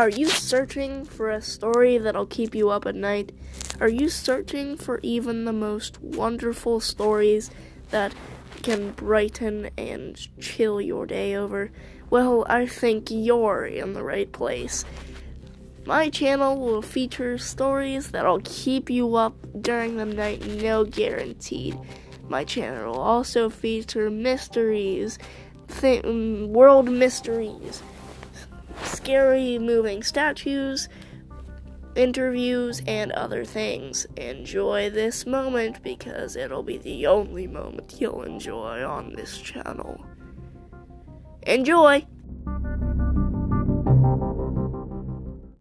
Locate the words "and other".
32.86-33.46